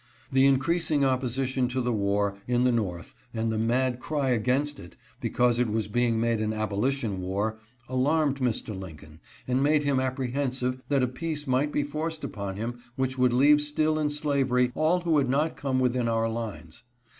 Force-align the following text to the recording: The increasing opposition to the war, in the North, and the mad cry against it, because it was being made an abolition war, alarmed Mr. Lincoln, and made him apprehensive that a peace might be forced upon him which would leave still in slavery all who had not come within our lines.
The 0.31 0.47
increasing 0.47 1.05
opposition 1.05 1.67
to 1.67 1.79
the 1.79 1.93
war, 1.93 2.33
in 2.47 2.63
the 2.63 2.71
North, 2.71 3.13
and 3.35 3.51
the 3.51 3.59
mad 3.59 3.99
cry 3.99 4.31
against 4.31 4.79
it, 4.79 4.95
because 5.19 5.59
it 5.59 5.67
was 5.69 5.87
being 5.87 6.19
made 6.19 6.41
an 6.41 6.53
abolition 6.53 7.21
war, 7.21 7.59
alarmed 7.87 8.39
Mr. 8.39 8.75
Lincoln, 8.75 9.19
and 9.47 9.61
made 9.61 9.83
him 9.83 9.99
apprehensive 9.99 10.81
that 10.89 11.03
a 11.03 11.07
peace 11.07 11.45
might 11.45 11.71
be 11.71 11.83
forced 11.83 12.23
upon 12.23 12.55
him 12.55 12.79
which 12.95 13.19
would 13.19 13.31
leave 13.31 13.61
still 13.61 13.99
in 13.99 14.09
slavery 14.09 14.71
all 14.73 15.01
who 15.01 15.19
had 15.19 15.29
not 15.29 15.55
come 15.55 15.79
within 15.79 16.07
our 16.07 16.27
lines. 16.27 16.81